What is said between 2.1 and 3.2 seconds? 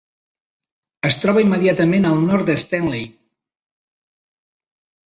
al nord de Stanley.